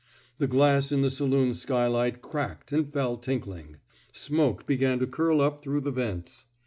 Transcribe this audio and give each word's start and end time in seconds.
The 0.39 0.47
glass 0.47 0.91
in 0.91 1.03
the 1.03 1.11
saloon 1.11 1.53
skylight 1.53 2.23
cracked 2.23 2.71
and 2.71 2.91
fell 2.91 3.17
tinkling. 3.17 3.77
Smoke 4.11 4.65
began 4.65 4.97
to 4.97 5.05
curl 5.05 5.41
up 5.41 5.61
through 5.63 5.81
the 5.81 5.91
vents. 5.91 6.47